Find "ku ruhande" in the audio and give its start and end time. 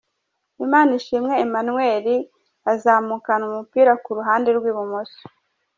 4.03-4.49